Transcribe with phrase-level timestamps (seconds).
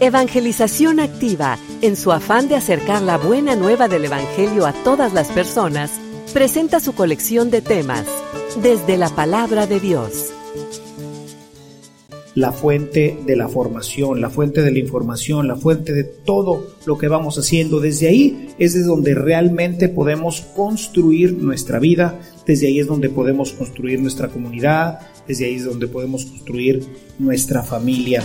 [0.00, 5.28] Evangelización Activa, en su afán de acercar la buena nueva del Evangelio a todas las
[5.28, 5.92] personas,
[6.32, 8.04] presenta su colección de temas,
[8.60, 10.32] desde la palabra de Dios.
[12.34, 16.98] La fuente de la formación, la fuente de la información, la fuente de todo lo
[16.98, 17.78] que vamos haciendo.
[17.78, 23.52] Desde ahí es desde donde realmente podemos construir nuestra vida, desde ahí es donde podemos
[23.52, 24.98] construir nuestra comunidad,
[25.28, 26.84] desde ahí es donde podemos construir
[27.20, 28.24] nuestra familia.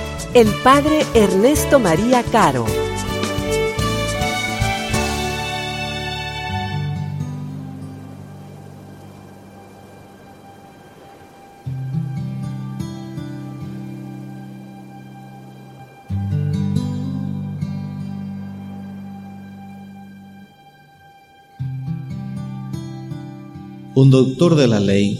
[0.33, 2.65] el Padre Ernesto María Caro.
[23.93, 25.19] Un doctor de la ley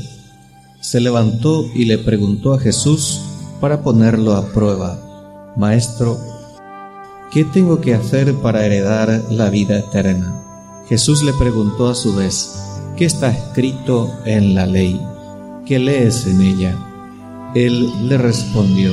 [0.79, 3.19] se levantó y le preguntó a Jesús
[3.61, 4.97] para ponerlo a prueba,
[5.55, 6.17] Maestro,
[7.31, 10.33] ¿qué tengo que hacer para heredar la vida eterna?
[10.89, 12.59] Jesús le preguntó a su vez,
[12.97, 14.99] ¿qué está escrito en la ley?
[15.65, 16.75] ¿Qué lees en ella?
[17.53, 18.91] Él le respondió,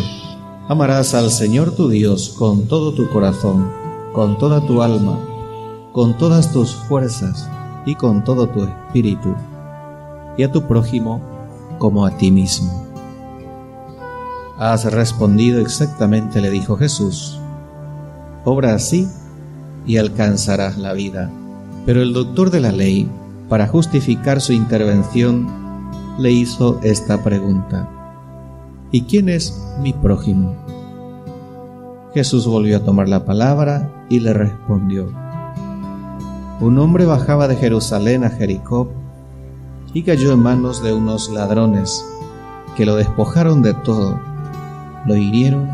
[0.69, 3.73] Amarás al Señor tu Dios con todo tu corazón,
[4.13, 5.19] con toda tu alma,
[5.93, 7.49] con todas tus fuerzas
[7.87, 9.35] y con todo tu espíritu,
[10.37, 11.23] y a tu prójimo
[11.79, 12.88] como a ti mismo.
[14.59, 17.39] Has respondido exactamente, le dijo Jesús.
[18.45, 19.09] Obra así
[19.87, 21.31] y alcanzarás la vida.
[21.87, 23.09] Pero el doctor de la ley,
[23.49, 25.47] para justificar su intervención,
[26.19, 27.89] le hizo esta pregunta.
[28.91, 30.57] ¿Y quién es mi prójimo?
[32.13, 35.13] Jesús volvió a tomar la palabra y le respondió.
[36.61, 38.91] Un hombre bajaba de Jerusalén a Jericó
[39.95, 42.05] y cayó en manos de unos ladrones
[42.77, 44.19] que lo despojaron de todo
[45.09, 45.71] lo hirieron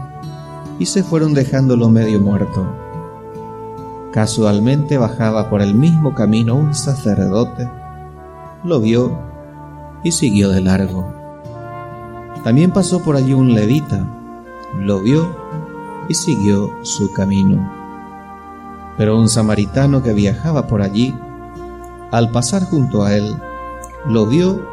[0.79, 2.67] y se fueron dejándolo medio muerto.
[4.13, 7.69] Casualmente bajaba por el mismo camino un sacerdote,
[8.63, 9.19] lo vio
[10.05, 11.13] y siguió de largo.
[12.45, 14.07] También pasó por allí un levita,
[14.79, 15.37] lo vio
[16.09, 17.69] y siguió su camino.
[18.97, 21.13] Pero un samaritano que viajaba por allí,
[22.13, 23.35] al pasar junto a él,
[24.07, 24.65] lo vio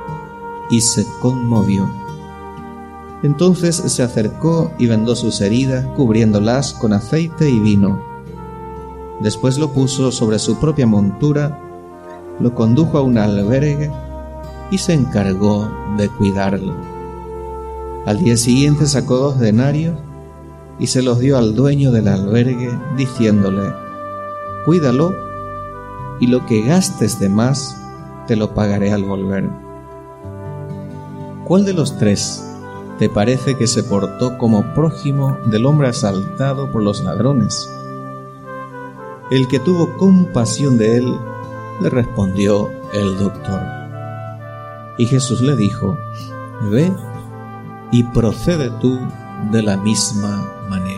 [0.69, 1.89] y se conmovió
[3.23, 8.01] entonces se acercó y vendó sus heridas, cubriéndolas con aceite y vino.
[9.21, 11.59] Después lo puso sobre su propia montura,
[12.39, 13.91] lo condujo a un albergue
[14.71, 16.73] y se encargó de cuidarlo.
[18.07, 19.95] Al día siguiente sacó dos denarios
[20.79, 23.71] y se los dio al dueño del albergue, diciéndole,
[24.65, 25.13] Cuídalo
[26.19, 27.77] y lo que gastes de más
[28.25, 29.47] te lo pagaré al volver.
[31.45, 32.50] ¿Cuál de los tres
[33.01, 37.67] te parece que se portó como prójimo del hombre asaltado por los ladrones?
[39.31, 41.17] El que tuvo compasión de él,
[41.81, 43.59] le respondió el doctor.
[44.99, 45.97] Y Jesús le dijo,
[46.69, 46.93] ve
[47.91, 48.99] y procede tú
[49.51, 50.90] de la misma manera.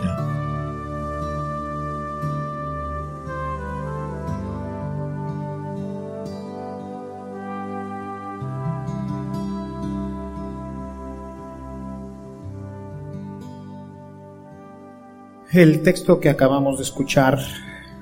[15.54, 17.38] El texto que acabamos de escuchar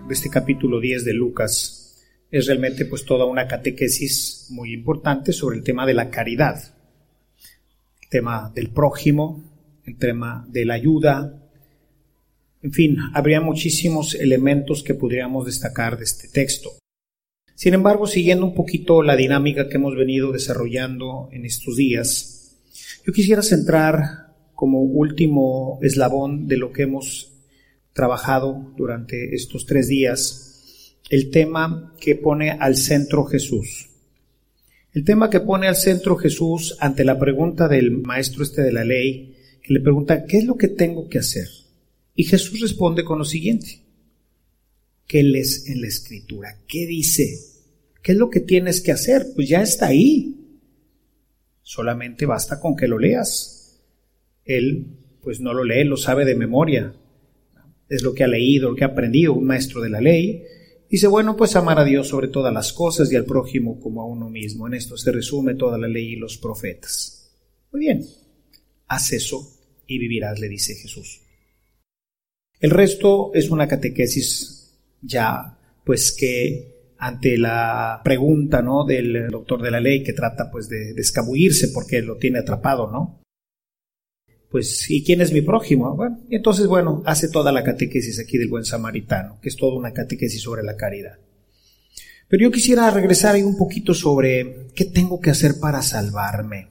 [0.07, 2.01] de este capítulo 10 de Lucas
[2.31, 6.63] es realmente pues toda una catequesis muy importante sobre el tema de la caridad,
[8.01, 9.43] el tema del prójimo,
[9.83, 11.41] el tema de la ayuda,
[12.61, 16.69] en fin, habría muchísimos elementos que podríamos destacar de este texto.
[17.53, 22.61] Sin embargo, siguiendo un poquito la dinámica que hemos venido desarrollando en estos días,
[23.05, 27.30] yo quisiera centrar como último eslabón de lo que hemos
[27.93, 33.89] trabajado durante estos tres días el tema que pone al centro Jesús.
[34.93, 38.83] El tema que pone al centro Jesús ante la pregunta del maestro este de la
[38.83, 41.47] ley, que le pregunta, ¿qué es lo que tengo que hacer?
[42.15, 43.83] Y Jesús responde con lo siguiente,
[45.07, 46.59] ¿qué lees en la escritura?
[46.67, 47.39] ¿Qué dice?
[48.01, 49.27] ¿Qué es lo que tienes que hacer?
[49.35, 50.37] Pues ya está ahí.
[51.61, 53.81] Solamente basta con que lo leas.
[54.43, 56.93] Él, pues no lo lee, lo sabe de memoria.
[57.91, 60.43] Es lo que ha leído, lo que ha aprendido, un maestro de la ley.
[60.89, 64.05] Dice, bueno, pues amar a Dios sobre todas las cosas y al prójimo como a
[64.05, 64.67] uno mismo.
[64.67, 67.31] En esto se resume toda la ley y los profetas.
[67.71, 68.05] Muy bien,
[68.87, 71.21] haz eso y vivirás, le dice Jesús.
[72.59, 78.85] El resto es una catequesis ya, pues que ante la pregunta, ¿no?
[78.85, 83.21] Del doctor de la ley que trata, pues, de, escabullirse porque lo tiene atrapado, ¿no?
[84.51, 85.95] Pues, ¿y quién es mi prójimo?
[85.95, 89.93] Bueno, entonces, bueno, hace toda la catequesis aquí del buen samaritano, que es toda una
[89.93, 91.17] catequesis sobre la caridad.
[92.27, 96.67] Pero yo quisiera regresar ahí un poquito sobre qué tengo que hacer para salvarme.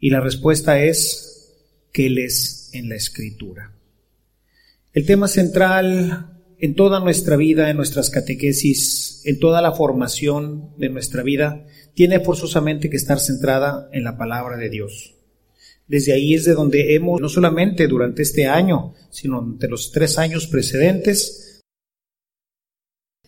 [0.00, 1.54] Y la respuesta es
[1.92, 3.72] que lees en la escritura.
[4.92, 10.88] El tema central en toda nuestra vida, en nuestras catequesis, en toda la formación de
[10.88, 11.64] nuestra vida,
[11.94, 15.19] tiene forzosamente que estar centrada en la palabra de Dios.
[15.90, 20.18] Desde ahí es de donde hemos, no solamente durante este año, sino de los tres
[20.18, 21.60] años precedentes,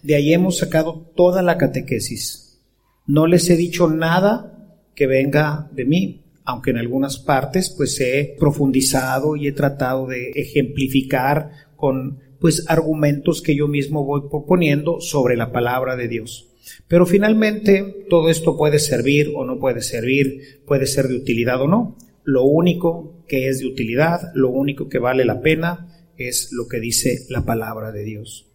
[0.01, 2.61] de ahí hemos sacado toda la catequesis.
[3.05, 8.37] No les he dicho nada que venga de mí, aunque en algunas partes pues he
[8.39, 15.37] profundizado y he tratado de ejemplificar con pues argumentos que yo mismo voy proponiendo sobre
[15.37, 16.47] la palabra de Dios.
[16.87, 21.67] Pero finalmente todo esto puede servir o no puede servir, puede ser de utilidad o
[21.67, 21.97] no.
[22.25, 26.81] Lo único que es de utilidad, lo único que vale la pena es lo que
[26.81, 28.47] dice la palabra de Dios.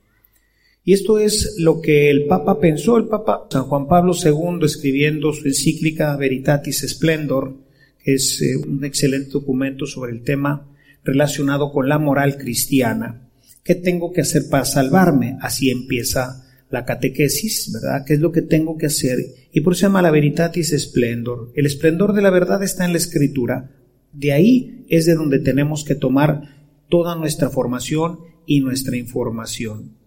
[0.83, 5.33] Y esto es lo que el Papa pensó, el Papa San Juan Pablo II escribiendo
[5.33, 7.57] su encíclica Veritatis Splendor,
[8.01, 10.73] que es eh, un excelente documento sobre el tema
[11.03, 13.29] relacionado con la moral cristiana.
[13.65, 15.37] ¿Qué tengo que hacer para salvarme?
[15.41, 18.03] Así empieza la catequesis, ¿verdad?
[18.05, 19.19] ¿Qué es lo que tengo que hacer?
[19.51, 21.51] Y por eso se llama la veritatis splendor.
[21.55, 23.71] El esplendor de la verdad está en la escritura.
[24.11, 29.97] De ahí es de donde tenemos que tomar toda nuestra formación y nuestra información.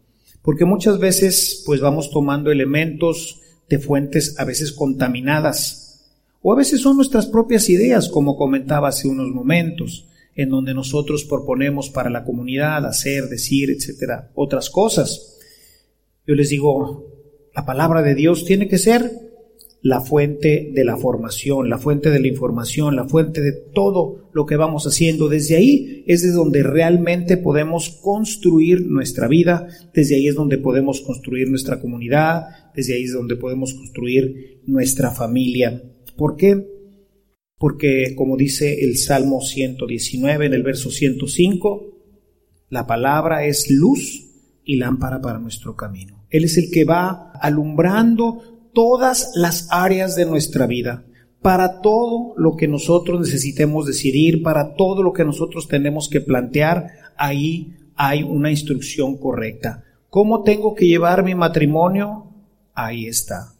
[0.43, 5.91] Porque muchas veces pues vamos tomando elementos de fuentes a veces contaminadas
[6.43, 11.25] o a veces son nuestras propias ideas, como comentaba hace unos momentos en donde nosotros
[11.25, 15.37] proponemos para la comunidad hacer, decir, etcétera, otras cosas.
[16.31, 17.09] Yo les digo,
[17.57, 19.11] la palabra de Dios tiene que ser
[19.83, 24.47] la fuente de la formación, la fuente de la información, la fuente de todo lo
[24.47, 25.29] que vamos haciendo.
[25.29, 31.01] Desde ahí es de donde realmente podemos construir nuestra vida, desde ahí es donde podemos
[31.01, 32.45] construir nuestra comunidad,
[32.77, 35.83] desde ahí es donde podemos construir nuestra familia.
[36.17, 36.65] ¿Por qué?
[37.59, 41.91] porque como dice el Salmo 119 en el verso 105,
[42.69, 44.31] la palabra es luz
[44.65, 46.20] y lámpara para nuestro camino.
[46.31, 51.05] Él es el que va alumbrando todas las áreas de nuestra vida,
[51.43, 56.89] para todo lo que nosotros necesitemos decidir, para todo lo que nosotros tenemos que plantear,
[57.17, 59.85] ahí hay una instrucción correcta.
[60.09, 62.27] ¿Cómo tengo que llevar mi matrimonio?
[62.75, 63.55] Ahí está.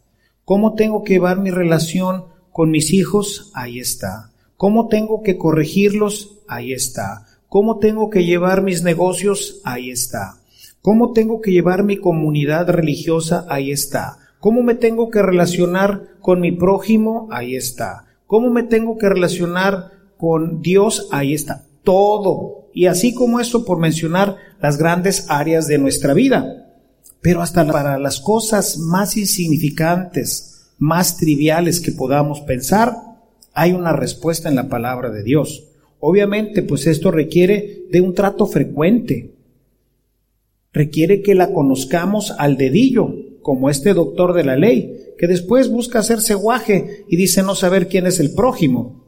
[0.45, 4.31] ¿Cómo tengo que llevar mi relación con mis hijos, ahí está.
[4.57, 6.39] ¿Cómo tengo que corregirlos?
[6.47, 7.25] Ahí está.
[7.47, 9.61] ¿Cómo tengo que llevar mis negocios?
[9.63, 10.40] Ahí está.
[10.81, 13.45] ¿Cómo tengo que llevar mi comunidad religiosa?
[13.49, 14.17] Ahí está.
[14.39, 17.27] ¿Cómo me tengo que relacionar con mi prójimo?
[17.31, 18.05] Ahí está.
[18.25, 21.07] ¿Cómo me tengo que relacionar con Dios?
[21.11, 21.65] Ahí está.
[21.83, 22.69] Todo.
[22.73, 26.65] Y así como eso por mencionar las grandes áreas de nuestra vida.
[27.21, 32.95] Pero hasta para las cosas más insignificantes, más triviales que podamos pensar,
[33.53, 35.65] hay una respuesta en la palabra de Dios.
[35.99, 39.35] Obviamente, pues esto requiere de un trato frecuente.
[40.73, 45.99] Requiere que la conozcamos al dedillo, como este doctor de la ley, que después busca
[45.99, 49.05] hacerse guaje y dice no saber quién es el prójimo.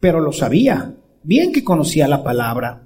[0.00, 2.82] Pero lo sabía, bien que conocía la palabra.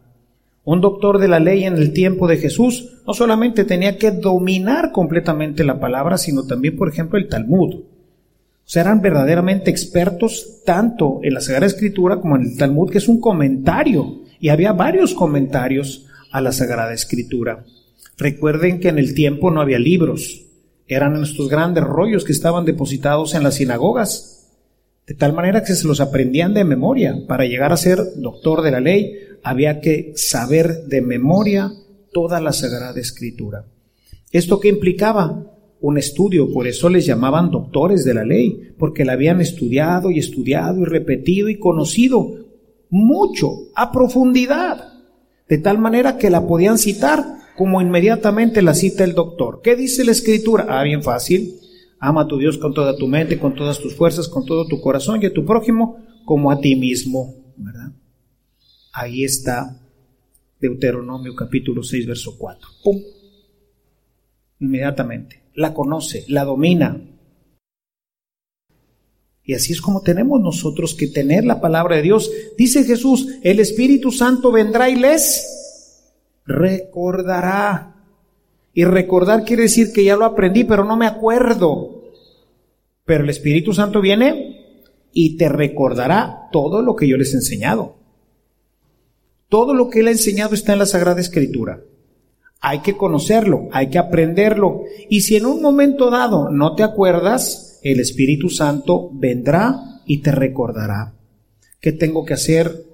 [0.64, 4.93] Un doctor de la ley en el tiempo de Jesús no solamente tenía que dominar
[4.93, 7.75] completamente la palabra, sino también, por ejemplo, el Talmud.
[7.75, 7.83] O
[8.71, 13.09] sea, eran verdaderamente expertos tanto en la Sagrada Escritura como en el Talmud, que es
[13.09, 14.21] un comentario.
[14.40, 17.64] Y había varios comentarios a la Sagrada Escritura.
[18.19, 20.45] Recuerden que en el tiempo no había libros.
[20.87, 24.51] Eran estos grandes rollos que estaban depositados en las sinagogas.
[25.07, 27.25] De tal manera que se los aprendían de memoria.
[27.27, 31.73] Para llegar a ser doctor de la ley, había que saber de memoria
[32.13, 33.65] toda la Sagrada Escritura.
[34.33, 35.55] ¿Esto qué implicaba?
[35.81, 40.19] un estudio, por eso les llamaban doctores de la ley, porque la habían estudiado y
[40.19, 42.47] estudiado y repetido y conocido
[42.91, 44.93] mucho, a profundidad,
[45.49, 47.25] de tal manera que la podían citar
[47.59, 49.62] como inmediatamente la cita el doctor.
[49.65, 50.67] ¿Qué dice la escritura?
[50.69, 51.59] Ah, bien fácil.
[51.99, 54.81] Ama a tu Dios con toda tu mente, con todas tus fuerzas, con todo tu
[54.81, 57.91] corazón y a tu prójimo como a ti mismo, ¿verdad?
[58.93, 59.77] Ahí está
[60.61, 62.69] Deuteronomio capítulo 6, verso 4.
[62.85, 63.03] ¡Pum!
[64.61, 65.43] Inmediatamente.
[65.55, 67.00] La conoce, la domina.
[69.43, 72.31] Y así es como tenemos nosotros que tener la palabra de Dios.
[72.57, 75.58] Dice Jesús, el Espíritu Santo vendrá y les
[76.49, 77.95] recordará.
[78.73, 82.02] Y recordar quiere decir que ya lo aprendí, pero no me acuerdo.
[83.05, 87.97] Pero el Espíritu Santo viene y te recordará todo lo que yo les he enseñado.
[89.49, 91.81] Todo lo que Él ha enseñado está en la Sagrada Escritura.
[92.61, 94.83] Hay que conocerlo, hay que aprenderlo.
[95.09, 100.33] Y si en un momento dado no te acuerdas, el Espíritu Santo vendrá y te
[100.33, 101.14] recordará.
[101.81, 102.88] ¿Qué tengo que hacer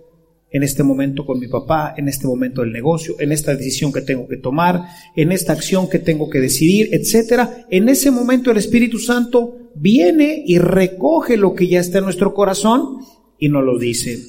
[0.54, 4.02] en este momento con mi papá, en este momento del negocio, en esta decisión que
[4.02, 4.82] tengo que tomar,
[5.16, 7.66] en esta acción que tengo que decidir, etcétera?
[7.70, 12.34] En ese momento el Espíritu Santo viene y recoge lo que ya está en nuestro
[12.34, 13.00] corazón
[13.36, 14.20] y nos lo dice.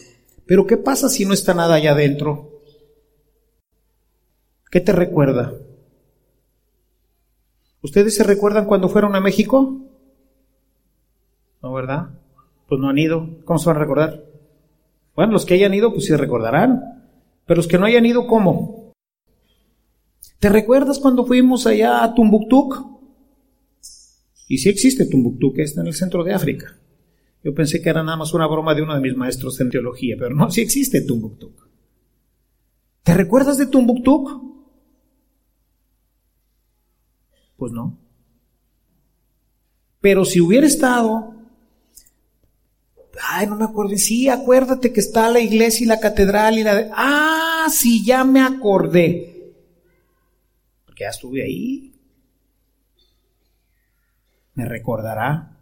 [0.47, 2.59] Pero ¿qué pasa si no está nada allá adentro?
[4.71, 5.53] ¿Qué te recuerda?
[7.83, 9.79] ¿Ustedes se recuerdan cuando fueron a México?
[11.61, 12.09] ¿No, verdad?
[12.67, 13.29] Pues no han ido.
[13.45, 14.34] ¿Cómo se van a recordar?
[15.15, 16.95] Bueno, los que hayan ido, pues sí recordarán.
[17.45, 18.93] Pero los que no hayan ido, ¿cómo?
[20.39, 22.95] ¿Te recuerdas cuando fuimos allá a Tumbuktuk?
[24.47, 26.77] Y sí existe Tumbuktuk, está en el centro de África.
[27.43, 30.15] Yo pensé que era nada más una broma de uno de mis maestros en teología,
[30.17, 31.67] pero no, sí existe Tumbuktuk.
[33.03, 34.43] ¿Te recuerdas de Tumbuktuk?
[37.55, 37.99] Pues no.
[40.01, 41.34] Pero si hubiera estado,
[43.21, 46.89] ay, no me acuerdo, sí, acuérdate que está la iglesia y la catedral y la...
[46.95, 49.53] Ah, sí, ya me acordé.
[50.85, 51.93] Porque ya estuve ahí.
[54.53, 55.57] Me recordará.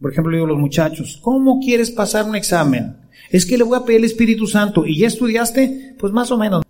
[0.00, 2.96] Por ejemplo, digo a los muchachos, ¿cómo quieres pasar un examen?
[3.30, 4.86] Es que le voy a pedir el Espíritu Santo.
[4.86, 5.96] ¿Y ya estudiaste?
[5.98, 6.64] Pues más o menos.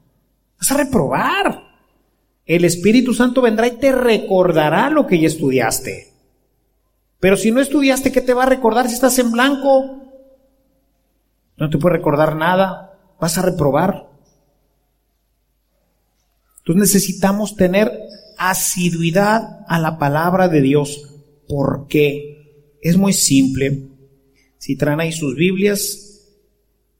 [0.59, 1.63] Vas a reprobar.
[2.47, 6.14] El Espíritu Santo vendrá y te recordará lo que ya estudiaste.
[7.25, 10.13] Pero si no estudiaste, ¿qué te va a recordar si estás en blanco?
[11.57, 12.99] No te puede recordar nada.
[13.19, 14.11] Vas a reprobar.
[16.59, 17.91] Entonces necesitamos tener
[18.37, 21.15] asiduidad a la palabra de Dios.
[21.49, 22.77] ¿Por qué?
[22.83, 23.89] Es muy simple.
[24.59, 26.29] Si traen ahí sus Biblias,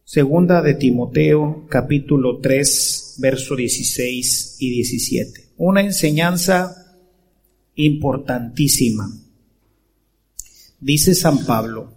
[0.05, 5.51] segunda de Timoteo, capítulo 3, verso 16 y 17.
[5.59, 6.97] Una enseñanza
[7.75, 9.24] importantísima.
[10.81, 11.95] Dice San Pablo,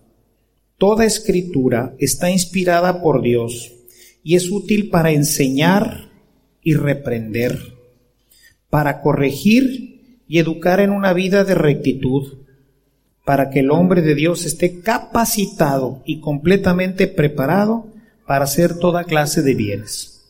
[0.78, 3.74] Toda escritura está inspirada por Dios
[4.24, 6.12] y es útil para enseñar
[6.62, 7.58] y reprender,
[8.70, 12.38] para corregir y educar en una vida de rectitud
[13.26, 17.88] para que el hombre de Dios esté capacitado y completamente preparado
[18.28, 20.22] para hacer toda clase de bienes.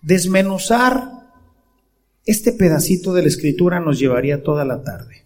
[0.00, 1.10] Desmenuzar
[2.24, 5.24] este pedacito de la escritura nos llevaría toda la tarde.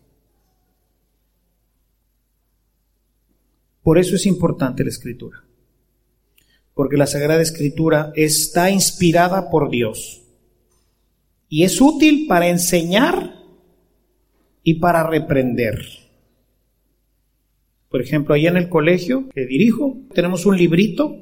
[3.84, 5.44] Por eso es importante la escritura.
[6.74, 10.24] Porque la Sagrada Escritura está inspirada por Dios.
[11.48, 13.36] Y es útil para enseñar
[14.64, 15.78] y para reprender
[17.94, 21.14] por ejemplo, allá en el colegio que dirijo, tenemos un librito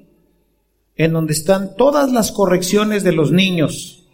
[0.96, 4.08] en donde están todas las correcciones de los niños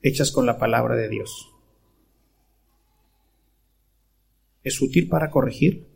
[0.00, 1.50] hechas con la palabra de Dios.
[4.62, 5.86] ¿Es útil para corregir?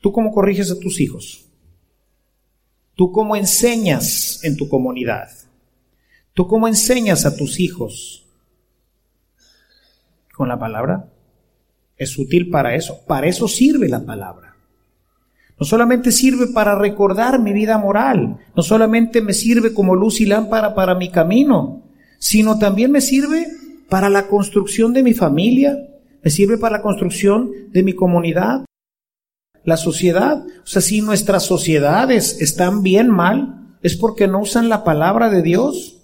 [0.00, 1.46] ¿Tú cómo corriges a tus hijos?
[2.94, 5.28] ¿Tú cómo enseñas en tu comunidad?
[6.34, 8.26] ¿Tú cómo enseñas a tus hijos?
[10.34, 11.10] ¿Con la palabra?
[11.96, 13.00] Es útil para eso.
[13.06, 14.48] Para eso sirve la palabra.
[15.58, 20.26] No solamente sirve para recordar mi vida moral, no solamente me sirve como luz y
[20.26, 21.82] lámpara para mi camino,
[22.18, 23.48] sino también me sirve
[23.88, 25.76] para la construcción de mi familia,
[26.22, 28.64] me sirve para la construcción de mi comunidad,
[29.64, 30.44] la sociedad.
[30.62, 35.42] O sea, si nuestras sociedades están bien mal, es porque no usan la palabra de
[35.42, 35.98] Dios.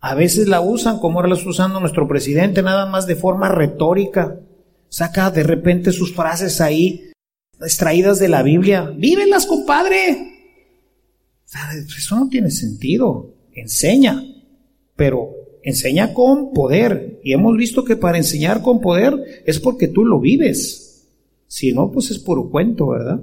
[0.00, 3.48] A veces la usan como ahora la está usando nuestro presidente, nada más de forma
[3.48, 4.38] retórica
[4.94, 7.10] saca de repente sus frases ahí
[7.60, 8.92] extraídas de la Biblia.
[8.96, 10.30] Vívelas, compadre.
[11.96, 13.34] Eso no tiene sentido.
[13.52, 14.22] Enseña,
[14.94, 15.30] pero
[15.64, 17.18] enseña con poder.
[17.24, 20.83] Y hemos visto que para enseñar con poder es porque tú lo vives.
[21.46, 23.22] Si no, pues es puro cuento, ¿verdad?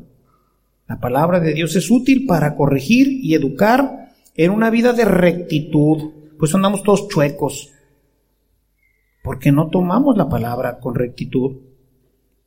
[0.87, 6.11] La palabra de Dios es útil para corregir y educar en una vida de rectitud.
[6.37, 7.69] Pues andamos todos chuecos.
[9.23, 11.57] porque no tomamos la palabra con rectitud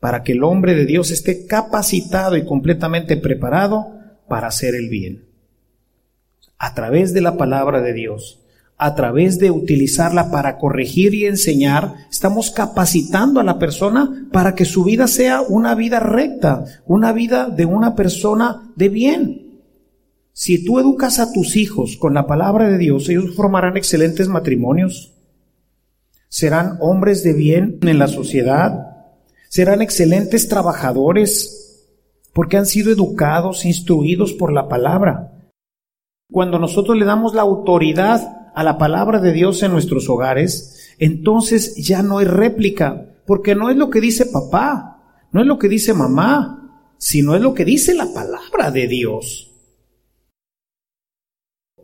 [0.00, 3.94] para que el hombre de Dios esté capacitado y completamente preparado
[4.28, 5.28] para hacer el bien.
[6.58, 8.43] A través de la palabra de Dios,
[8.76, 14.64] a través de utilizarla para corregir y enseñar, estamos capacitando a la persona para que
[14.64, 19.60] su vida sea una vida recta, una vida de una persona de bien.
[20.32, 25.12] Si tú educas a tus hijos con la palabra de Dios, ellos formarán excelentes matrimonios,
[26.28, 28.94] serán hombres de bien en la sociedad,
[29.48, 31.60] serán excelentes trabajadores,
[32.32, 35.30] porque han sido educados, instruidos por la palabra.
[36.28, 41.76] Cuando nosotros le damos la autoridad a la palabra de Dios en nuestros hogares, entonces
[41.76, 45.68] ya no hay réplica, porque no es lo que dice papá, no es lo que
[45.68, 49.50] dice mamá, sino es lo que dice la palabra de Dios.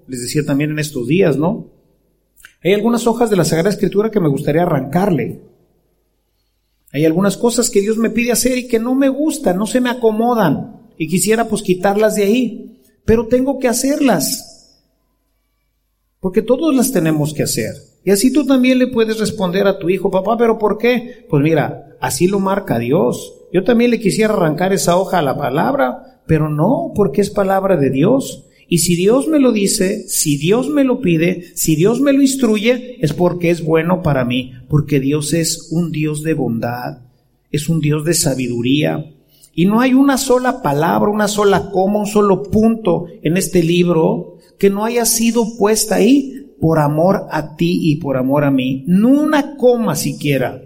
[0.06, 1.70] Les decía también en estos días, ¿no?
[2.62, 5.42] Hay algunas hojas de la Sagrada Escritura que me gustaría arrancarle.
[6.92, 9.80] Hay algunas cosas que Dios me pide hacer y que no me gustan, no se
[9.80, 14.49] me acomodan y quisiera pues quitarlas de ahí, pero tengo que hacerlas.
[16.20, 17.72] Porque todos las tenemos que hacer.
[18.04, 21.26] Y así tú también le puedes responder a tu hijo, papá, pero ¿por qué?
[21.28, 23.34] Pues mira, así lo marca Dios.
[23.52, 27.76] Yo también le quisiera arrancar esa hoja a la palabra, pero no, porque es palabra
[27.76, 28.44] de Dios.
[28.68, 32.22] Y si Dios me lo dice, si Dios me lo pide, si Dios me lo
[32.22, 36.98] instruye, es porque es bueno para mí, porque Dios es un Dios de bondad,
[37.50, 39.12] es un Dios de sabiduría.
[39.54, 44.36] Y no hay una sola palabra, una sola coma, un solo punto en este libro
[44.60, 48.84] que no haya sido puesta ahí por amor a ti y por amor a mí.
[48.86, 50.60] No una coma siquiera.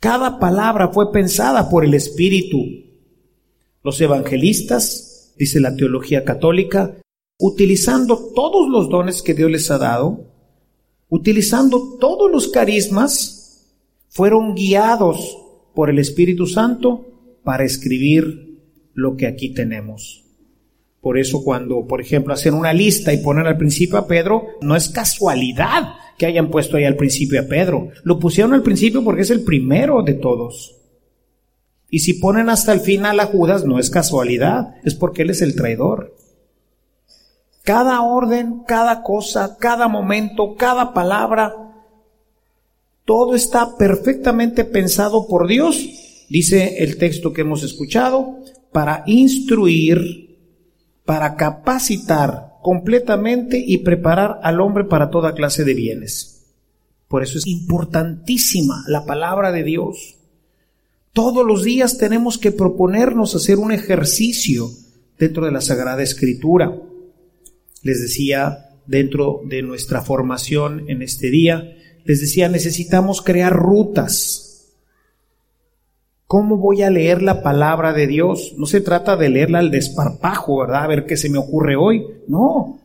[0.00, 2.56] Cada palabra fue pensada por el Espíritu.
[3.84, 6.96] Los evangelistas dice la teología católica,
[7.38, 10.24] utilizando todos los dones que Dios les ha dado,
[11.10, 13.66] utilizando todos los carismas,
[14.08, 15.36] fueron guiados
[15.74, 17.04] por el Espíritu Santo
[17.44, 18.58] para escribir
[18.94, 20.25] lo que aquí tenemos.
[21.06, 24.74] Por eso cuando, por ejemplo, hacen una lista y ponen al principio a Pedro, no
[24.74, 27.90] es casualidad que hayan puesto ahí al principio a Pedro.
[28.02, 30.74] Lo pusieron al principio porque es el primero de todos.
[31.90, 35.42] Y si ponen hasta el final a Judas, no es casualidad, es porque él es
[35.42, 36.12] el traidor.
[37.62, 41.54] Cada orden, cada cosa, cada momento, cada palabra,
[43.04, 45.88] todo está perfectamente pensado por Dios,
[46.28, 48.40] dice el texto que hemos escuchado,
[48.72, 50.25] para instruir,
[51.06, 56.36] para capacitar completamente y preparar al hombre para toda clase de bienes.
[57.08, 60.16] Por eso es importantísima la palabra de Dios.
[61.12, 64.68] Todos los días tenemos que proponernos hacer un ejercicio
[65.18, 66.76] dentro de la Sagrada Escritura.
[67.82, 74.45] Les decía, dentro de nuestra formación en este día, les decía, necesitamos crear rutas.
[76.26, 78.54] ¿Cómo voy a leer la palabra de Dios?
[78.56, 80.82] No se trata de leerla al desparpajo, ¿verdad?
[80.82, 82.04] A ver qué se me ocurre hoy.
[82.26, 82.80] No.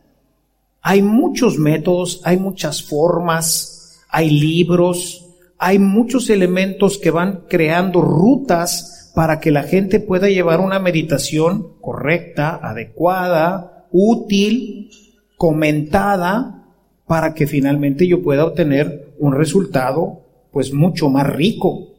[0.83, 5.25] Hay muchos métodos, hay muchas formas, hay libros,
[5.57, 11.73] hay muchos elementos que van creando rutas para que la gente pueda llevar una meditación
[11.81, 14.91] correcta, adecuada, útil,
[15.35, 16.63] comentada,
[17.07, 21.90] para que finalmente yo pueda obtener un resultado pues mucho más rico.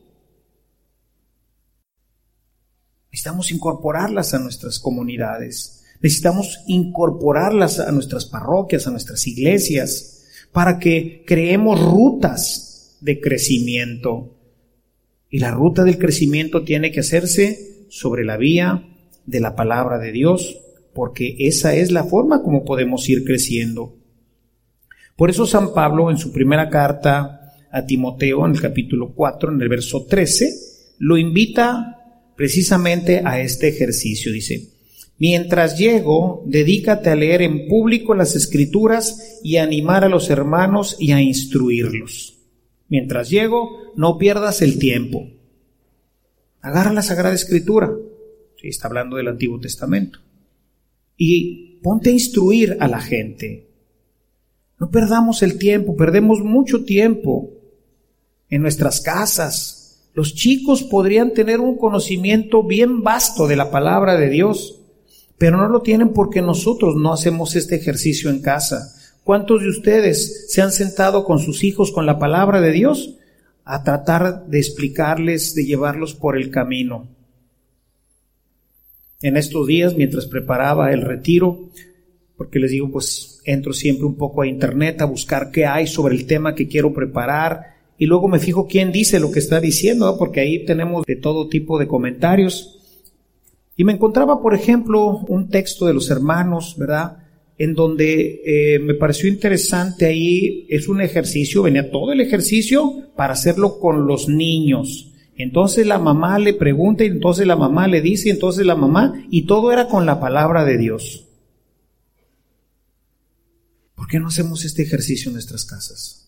[3.12, 11.22] Necesitamos incorporarlas a nuestras comunidades, necesitamos incorporarlas a nuestras parroquias, a nuestras iglesias, para que
[11.26, 14.34] creemos rutas de crecimiento.
[15.28, 18.88] Y la ruta del crecimiento tiene que hacerse sobre la vía
[19.26, 20.58] de la palabra de Dios,
[20.94, 23.94] porque esa es la forma como podemos ir creciendo.
[25.16, 29.60] Por eso San Pablo en su primera carta a Timoteo, en el capítulo 4, en
[29.60, 30.50] el verso 13,
[30.98, 31.98] lo invita
[32.42, 34.32] precisamente a este ejercicio.
[34.32, 34.70] Dice,
[35.16, 40.96] Mientras llego, dedícate a leer en público las escrituras y a animar a los hermanos
[40.98, 42.38] y a instruirlos.
[42.88, 45.28] Mientras llego, no pierdas el tiempo.
[46.62, 47.92] Agarra la Sagrada Escritura.
[48.60, 50.18] está hablando del Antiguo Testamento.
[51.16, 53.68] Y ponte a instruir a la gente.
[54.80, 57.52] No perdamos el tiempo, perdemos mucho tiempo
[58.48, 59.81] en nuestras casas.
[60.14, 64.80] Los chicos podrían tener un conocimiento bien vasto de la palabra de Dios,
[65.38, 68.94] pero no lo tienen porque nosotros no hacemos este ejercicio en casa.
[69.24, 73.16] ¿Cuántos de ustedes se han sentado con sus hijos con la palabra de Dios
[73.64, 77.08] a tratar de explicarles, de llevarlos por el camino?
[79.22, 81.70] En estos días, mientras preparaba el retiro,
[82.36, 86.16] porque les digo, pues entro siempre un poco a internet a buscar qué hay sobre
[86.16, 87.71] el tema que quiero preparar
[88.02, 91.48] y luego me fijo quién dice lo que está diciendo, porque ahí tenemos de todo
[91.48, 92.80] tipo de comentarios.
[93.76, 97.18] Y me encontraba, por ejemplo, un texto de los hermanos, ¿verdad?
[97.58, 103.34] En donde eh, me pareció interesante ahí, es un ejercicio, venía todo el ejercicio para
[103.34, 105.12] hacerlo con los niños.
[105.36, 109.24] Entonces la mamá le pregunta y entonces la mamá le dice y entonces la mamá,
[109.30, 111.28] y todo era con la palabra de Dios.
[113.94, 116.21] ¿Por qué no hacemos este ejercicio en nuestras casas?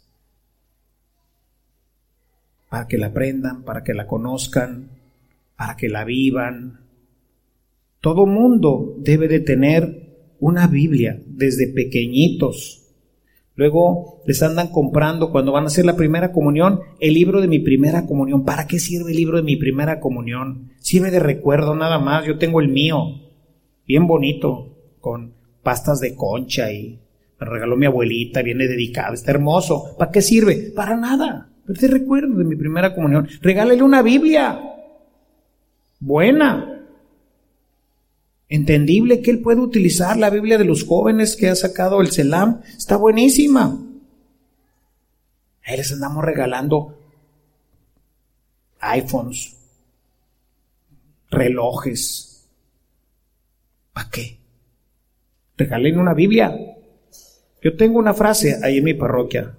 [2.74, 4.90] Para que la aprendan, para que la conozcan,
[5.56, 6.80] para que la vivan.
[8.00, 12.92] Todo mundo debe de tener una Biblia desde pequeñitos.
[13.54, 17.60] Luego les andan comprando cuando van a hacer la primera comunión el libro de mi
[17.60, 18.44] primera comunión.
[18.44, 20.72] ¿Para qué sirve el libro de mi primera comunión?
[20.80, 22.26] Sirve de recuerdo nada más.
[22.26, 23.04] Yo tengo el mío,
[23.86, 25.32] bien bonito, con
[25.62, 26.98] pastas de concha y
[27.38, 29.94] me regaló mi abuelita, viene dedicado, está hermoso.
[29.96, 30.72] ¿Para qué sirve?
[30.74, 31.53] Para nada.
[31.66, 33.28] Pero te recuerdo de mi primera comunión.
[33.40, 34.60] Regálale una Biblia.
[36.00, 36.82] Buena.
[38.48, 42.60] Entendible que él puede utilizar la Biblia de los jóvenes que ha sacado el Selam.
[42.76, 43.80] Está buenísima.
[45.64, 46.98] Ahí les andamos regalando
[48.80, 49.56] iPhones,
[51.30, 52.46] relojes.
[53.94, 54.38] ¿Para qué?
[55.56, 56.54] Regalen una Biblia.
[57.62, 59.56] Yo tengo una frase ahí en mi parroquia.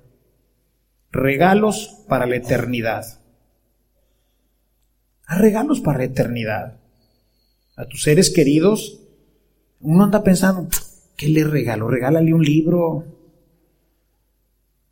[1.15, 3.05] Regalos para la eternidad.
[5.25, 6.77] A regalos para la eternidad.
[7.77, 8.99] A tus seres queridos,
[9.79, 10.67] uno anda pensando,
[11.15, 11.87] ¿qué le regalo?
[11.87, 13.05] Regálale un libro.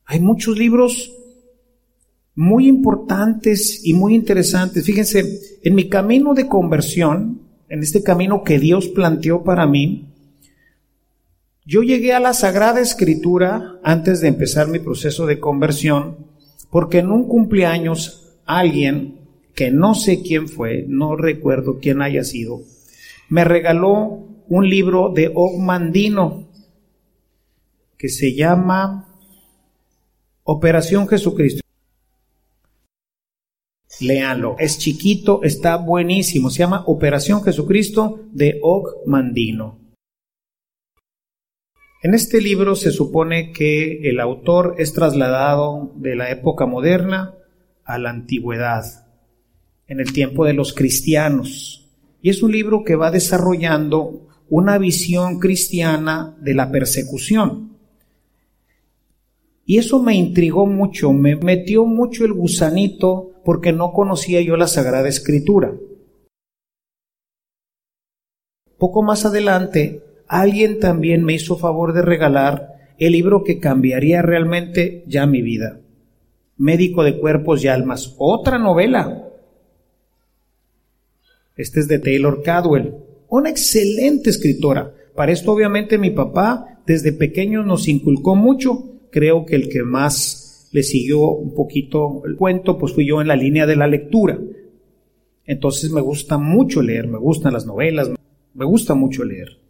[0.05, 1.11] Hay muchos libros
[2.35, 4.85] muy importantes y muy interesantes.
[4.85, 10.12] Fíjense, en mi camino de conversión, en este camino que Dios planteó para mí,
[11.65, 16.17] yo llegué a la Sagrada Escritura antes de empezar mi proceso de conversión,
[16.69, 19.19] porque en un cumpleaños alguien,
[19.55, 22.61] que no sé quién fue, no recuerdo quién haya sido,
[23.29, 26.49] me regaló un libro de Ogmandino
[27.97, 29.07] que se llama
[30.43, 31.61] Operación Jesucristo.
[34.01, 39.82] Léanlo, es chiquito, está buenísimo, se llama Operación Jesucristo de Ogmandino.
[42.03, 47.33] En este libro se supone que el autor es trasladado de la época moderna
[47.85, 49.07] a la antigüedad,
[49.87, 51.89] en el tiempo de los cristianos.
[52.21, 57.77] Y es un libro que va desarrollando una visión cristiana de la persecución.
[59.65, 64.67] Y eso me intrigó mucho, me metió mucho el gusanito porque no conocía yo la
[64.67, 65.73] Sagrada Escritura.
[68.77, 70.03] Poco más adelante
[70.41, 75.79] alguien también me hizo favor de regalar el libro que cambiaría realmente ya mi vida.
[76.57, 79.27] Médico de Cuerpos y Almas, otra novela.
[81.55, 82.95] Este es de Taylor Cadwell,
[83.29, 84.93] una excelente escritora.
[85.15, 89.01] Para esto obviamente mi papá desde pequeño nos inculcó mucho.
[89.11, 93.27] Creo que el que más le siguió un poquito el cuento, pues fui yo en
[93.27, 94.39] la línea de la lectura.
[95.45, 98.09] Entonces me gusta mucho leer, me gustan las novelas,
[98.53, 99.62] me gusta mucho leer.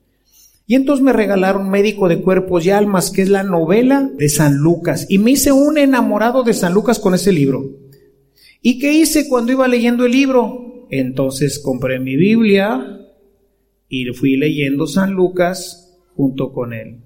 [0.66, 4.56] Y entonces me regalaron Médico de Cuerpos y Almas, que es la novela de San
[4.56, 5.06] Lucas.
[5.10, 7.70] Y me hice un enamorado de San Lucas con ese libro.
[8.62, 10.88] ¿Y qué hice cuando iba leyendo el libro?
[10.90, 13.00] Entonces compré mi Biblia
[13.90, 17.02] y fui leyendo San Lucas junto con él.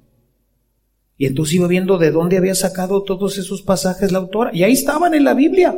[1.17, 4.51] Y entonces iba viendo de dónde había sacado todos esos pasajes la autora.
[4.53, 5.75] Y ahí estaban en la Biblia.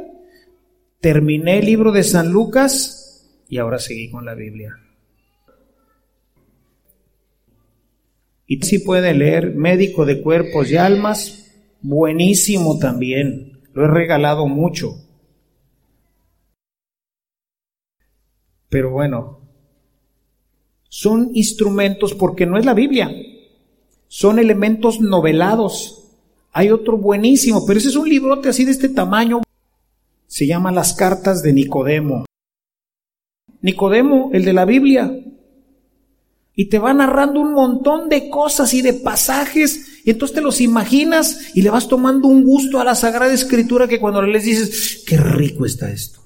[1.00, 4.76] Terminé el libro de San Lucas y ahora seguí con la Biblia.
[8.52, 13.62] Y si puede leer Médico de Cuerpos y Almas, buenísimo también.
[13.74, 14.96] Lo he regalado mucho.
[18.68, 19.42] Pero bueno,
[20.90, 23.12] son instrumentos porque no es la Biblia.
[24.08, 26.10] Son elementos novelados.
[26.52, 29.44] Hay otro buenísimo, pero ese es un librote así de este tamaño.
[30.26, 32.26] Se llama Las cartas de Nicodemo.
[33.62, 35.14] Nicodemo, el de la Biblia,
[36.60, 40.60] y te va narrando un montón de cosas y de pasajes, y entonces te los
[40.60, 44.43] imaginas y le vas tomando un gusto a la Sagrada Escritura que cuando le lees
[44.43, 46.19] dices, qué rico está esto.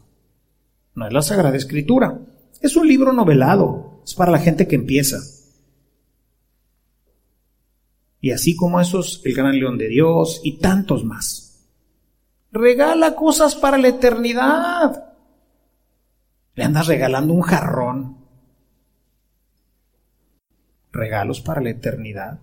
[0.96, 2.20] No es la Sagrada Escritura,
[2.60, 5.20] es un libro novelado, es para la gente que empieza.
[8.20, 11.68] Y así como esos, el Gran León de Dios y tantos más.
[12.52, 15.14] Regala cosas para la eternidad.
[16.56, 18.23] Le andas regalando un jarrón
[20.94, 22.40] regalos para la eternidad.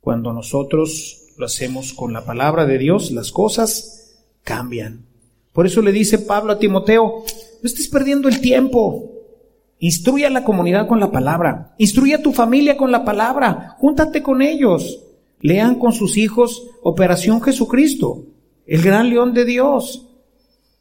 [0.00, 5.06] Cuando nosotros lo hacemos con la palabra de Dios, las cosas cambian.
[5.52, 7.24] Por eso le dice Pablo a Timoteo,
[7.62, 9.10] no estés perdiendo el tiempo.
[9.78, 11.74] Instruye a la comunidad con la palabra.
[11.78, 13.76] Instruye a tu familia con la palabra.
[13.78, 15.00] Júntate con ellos.
[15.40, 18.24] Lean con sus hijos Operación Jesucristo,
[18.66, 20.08] el gran león de Dios.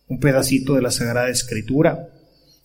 [0.08, 2.13] Un pedacito de la Sagrada Escritura.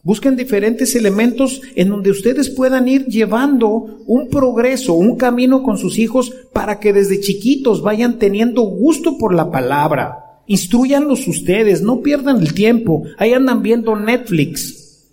[0.04, 5.98] Busquen diferentes elementos en donde ustedes puedan ir llevando un progreso, un camino con sus
[5.98, 10.42] hijos para que desde chiquitos vayan teniendo gusto por la palabra.
[10.46, 13.02] Instruyanlos ustedes, no pierdan el tiempo.
[13.18, 15.06] Ahí andan viendo Netflix.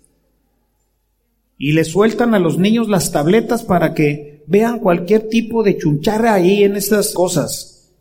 [1.58, 6.32] Y le sueltan a los niños las tabletas para que vean cualquier tipo de chunchara
[6.32, 7.92] ahí en esas cosas.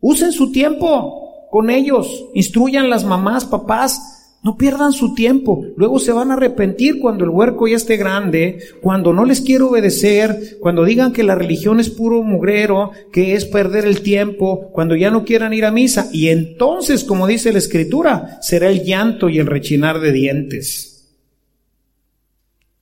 [0.00, 2.26] Usen su tiempo con ellos.
[2.34, 4.13] Instruyan las mamás, papás,
[4.44, 5.64] no pierdan su tiempo.
[5.76, 9.70] Luego se van a arrepentir cuando el huerco ya esté grande, cuando no les quiero
[9.70, 14.96] obedecer, cuando digan que la religión es puro mugrero, que es perder el tiempo, cuando
[14.96, 16.10] ya no quieran ir a misa.
[16.12, 21.10] Y entonces, como dice la escritura, será el llanto y el rechinar de dientes.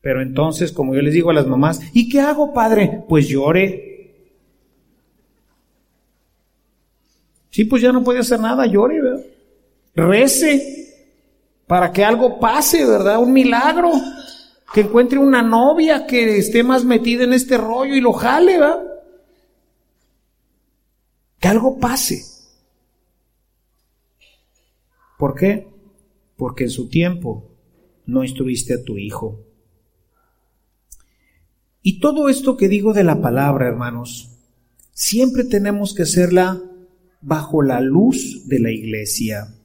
[0.01, 3.05] Pero entonces, como yo les digo a las mamás, ¿y qué hago, padre?
[3.09, 4.17] Pues llore.
[7.51, 9.25] Sí, pues ya no puede hacer nada, llore, ¿verdad?
[9.95, 10.82] Rece
[11.73, 13.19] para que algo pase, ¿verdad?
[13.19, 13.93] Un milagro.
[14.75, 18.83] Que encuentre una novia que esté más metida en este rollo y lo jale, ¿verdad?
[21.41, 22.27] Que algo pase.
[25.17, 25.67] ¿Por qué?
[26.37, 27.57] Porque en su tiempo
[28.05, 29.41] no instruiste a tu hijo.
[31.81, 34.29] Y todo esto que digo de la palabra, hermanos,
[34.93, 36.61] siempre tenemos que hacerla
[37.23, 39.57] bajo la luz de la iglesia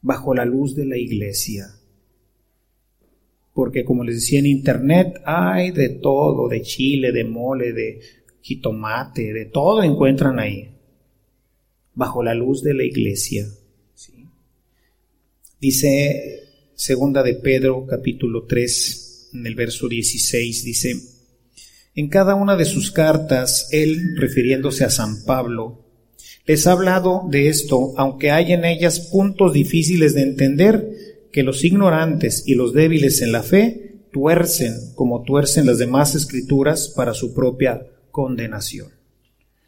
[0.00, 1.74] bajo la luz de la iglesia.
[3.52, 8.00] Porque como les decía en internet, hay de todo, de chile, de mole, de
[8.40, 10.70] jitomate, de todo encuentran ahí,
[11.94, 13.46] bajo la luz de la iglesia.
[15.60, 20.94] Dice segunda de Pedro capítulo 3, en el verso 16, dice,
[21.96, 25.87] en cada una de sus cartas, él, refiriéndose a San Pablo,
[26.48, 31.62] les ha hablado de esto, aunque hay en ellas puntos difíciles de entender, que los
[31.62, 37.34] ignorantes y los débiles en la fe tuercen como tuercen las demás escrituras para su
[37.34, 38.88] propia condenación.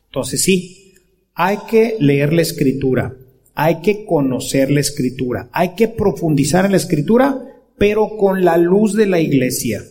[0.06, 0.94] Entonces sí,
[1.34, 3.14] hay que leer la escritura,
[3.54, 7.44] hay que conocer la escritura, hay que profundizar en la escritura,
[7.76, 9.84] pero con la luz de la iglesia.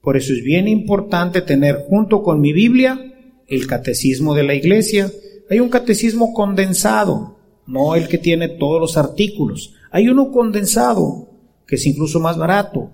[0.00, 3.14] Por eso es bien importante tener junto con mi Biblia
[3.48, 5.10] el catecismo de la iglesia,
[5.50, 7.36] hay un catecismo condensado,
[7.66, 9.74] no el que tiene todos los artículos.
[9.90, 11.28] Hay uno condensado,
[11.66, 12.92] que es incluso más barato.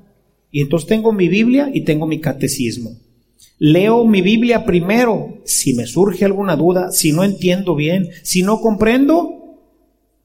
[0.50, 2.96] Y entonces tengo mi Biblia y tengo mi catecismo.
[3.58, 5.42] Leo mi Biblia primero.
[5.44, 9.60] Si me surge alguna duda, si no entiendo bien, si no comprendo,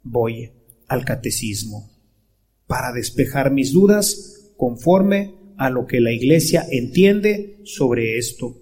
[0.01, 0.51] voy
[0.87, 1.89] al catecismo
[2.65, 8.60] para despejar mis dudas conforme a lo que la iglesia entiende sobre esto.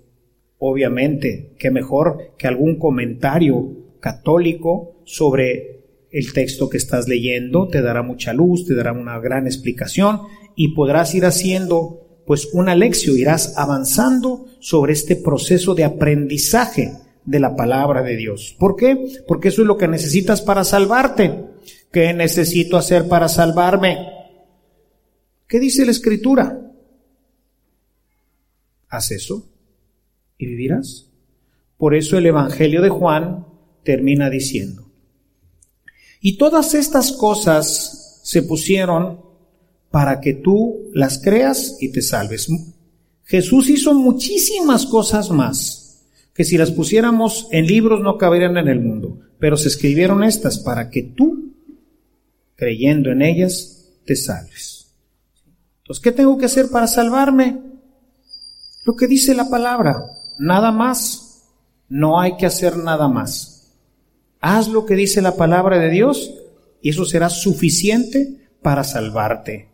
[0.60, 5.80] Obviamente, que mejor que algún comentario católico sobre
[6.12, 10.22] el texto que estás leyendo, te dará mucha luz, te dará una gran explicación
[10.56, 16.92] y podrás ir haciendo pues una lección, irás avanzando sobre este proceso de aprendizaje
[17.24, 18.56] de la palabra de Dios.
[18.60, 18.98] ¿Por qué?
[19.28, 21.46] Porque eso es lo que necesitas para salvarte.
[21.92, 23.98] ¿Qué necesito hacer para salvarme?
[25.48, 26.60] ¿Qué dice la escritura?
[28.90, 29.48] Haz eso
[30.40, 31.06] y vivirás.
[31.78, 33.46] Por eso el Evangelio de Juan
[33.84, 34.90] termina diciendo,
[36.22, 39.22] y todas estas cosas se pusieron
[39.92, 42.50] para que tú las creas y te salves.
[43.24, 48.82] Jesús hizo muchísimas cosas más, que si las pusiéramos en libros no caberían en el
[48.82, 51.54] mundo, pero se escribieron estas para que tú,
[52.56, 54.94] creyendo en ellas, te salves.
[55.84, 57.60] Entonces, ¿qué tengo que hacer para salvarme?
[58.86, 61.26] Lo que dice la palabra, nada más.
[61.88, 63.76] No hay que hacer nada más.
[64.42, 66.34] Haz lo que dice la palabra de Dios
[66.82, 69.70] y eso será suficiente para salvarte.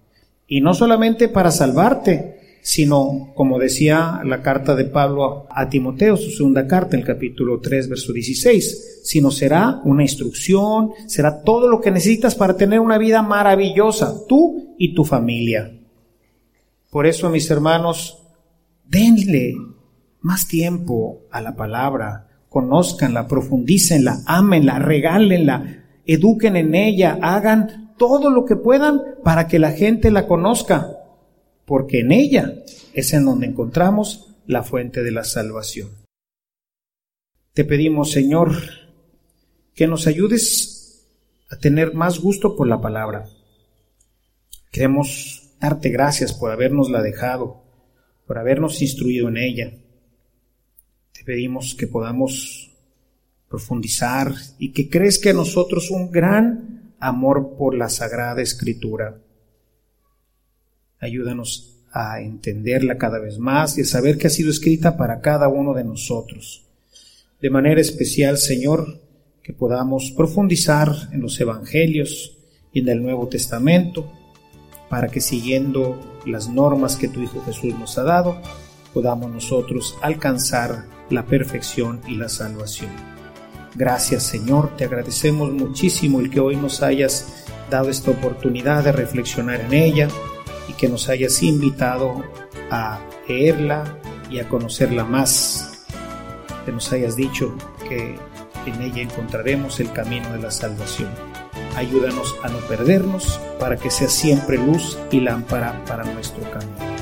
[0.47, 6.31] Y no solamente para salvarte, sino, como decía la carta de Pablo a Timoteo, su
[6.31, 11.91] segunda carta, el capítulo 3, verso 16, sino será una instrucción, será todo lo que
[11.91, 15.79] necesitas para tener una vida maravillosa, tú y tu familia.
[16.89, 18.23] Por eso, mis hermanos,
[18.83, 19.55] denle
[20.25, 28.43] más tiempo a la palabra, conózcanla, profundícenla, ámenla, regálenla, eduquen en ella, hagan todo lo
[28.43, 30.97] que puedan para que la gente la conozca,
[31.65, 32.55] porque en ella
[32.95, 35.89] es en donde encontramos la fuente de la salvación.
[37.53, 38.51] Te pedimos, Señor,
[39.75, 41.05] que nos ayudes
[41.51, 43.27] a tener más gusto por la palabra.
[44.71, 47.61] Queremos darte gracias por habernosla dejado,
[48.25, 49.84] por habernos instruido en ella.
[51.25, 52.71] Pedimos que podamos
[53.49, 59.19] profundizar y que crezca en nosotros un gran amor por la Sagrada Escritura.
[60.99, 65.47] Ayúdanos a entenderla cada vez más y a saber que ha sido escrita para cada
[65.47, 66.67] uno de nosotros.
[67.41, 69.01] De manera especial, Señor,
[69.41, 72.37] que podamos profundizar en los Evangelios
[72.71, 74.11] y en el Nuevo Testamento,
[74.89, 78.39] para que siguiendo las normas que tu Hijo Jesús nos ha dado,
[78.93, 82.91] podamos nosotros alcanzar la perfección y la salvación.
[83.75, 89.61] Gracias Señor, te agradecemos muchísimo el que hoy nos hayas dado esta oportunidad de reflexionar
[89.61, 90.07] en ella
[90.69, 92.23] y que nos hayas invitado
[92.71, 93.83] a leerla
[94.29, 95.85] y a conocerla más,
[96.65, 97.55] que nos hayas dicho
[97.87, 98.17] que
[98.65, 101.09] en ella encontraremos el camino de la salvación.
[101.75, 106.94] Ayúdanos a no perdernos para que sea siempre luz y lámpara para nuestro camino.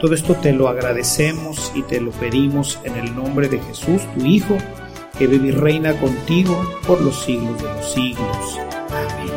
[0.00, 4.24] Todo esto te lo agradecemos y te lo pedimos en el nombre de Jesús, tu
[4.24, 4.56] Hijo,
[5.18, 8.58] que vive y reina contigo por los siglos de los siglos.
[8.90, 9.28] Amén.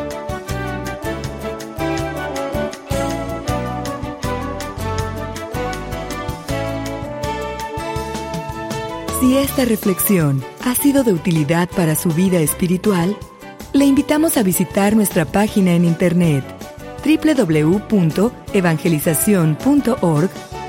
[9.18, 13.16] Si esta reflexión ha sido de utilidad para su vida espiritual,
[13.72, 16.44] le invitamos a visitar nuestra página en internet